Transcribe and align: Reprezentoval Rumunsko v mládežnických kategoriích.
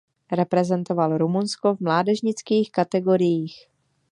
Reprezentoval 0.31 1.17
Rumunsko 1.17 1.75
v 1.75 1.79
mládežnických 1.79 2.71
kategoriích. 2.71 3.67